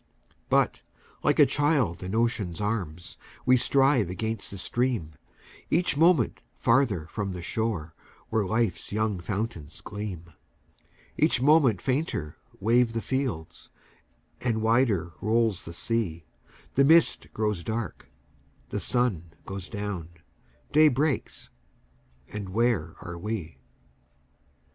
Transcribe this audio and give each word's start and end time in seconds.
But, 0.49 0.81
like 1.21 1.37
a 1.37 1.45
child 1.45 2.01
in 2.01 2.15
ocean's 2.15 2.59
arms, 2.59 3.19
We 3.45 3.55
strive 3.55 4.09
against 4.09 4.49
the 4.49 4.57
stream, 4.57 5.13
Each 5.69 5.95
moment 5.95 6.41
farther 6.57 7.05
from 7.05 7.33
the 7.33 7.43
shore 7.43 7.93
Where 8.29 8.43
life's 8.43 8.91
young 8.91 9.19
fountains 9.19 9.79
gleam; 9.79 10.33
Each 11.19 11.39
moment 11.39 11.83
fainter 11.83 12.35
wave 12.59 12.93
the 12.93 13.01
fields, 13.03 13.69
And 14.41 14.63
wider 14.63 15.13
rolls 15.21 15.65
the 15.65 15.71
sea; 15.73 16.25
The 16.73 16.83
mist 16.83 17.31
grows 17.31 17.63
dark, 17.63 18.09
the 18.69 18.79
sun 18.79 19.33
goes 19.45 19.69
down, 19.69 20.09
Day 20.71 20.87
breaks, 20.87 21.51
and 22.33 22.49
where 22.49 22.95
are 23.01 23.19
we? 23.19 23.59